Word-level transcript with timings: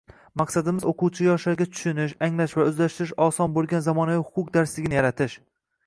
Maqsadimiz 0.41 0.87
oʻquvchi 0.91 1.27
yoshlarga 1.27 1.67
tushunish, 1.75 2.17
anglash 2.29 2.57
va 2.61 2.65
oʻzlashtirish 2.71 3.15
oson 3.29 3.57
boʻlgan 3.59 3.87
zamonaviy 3.91 4.27
huquq 4.31 4.55
darsligini 4.59 5.03
yaratish. 5.03 5.43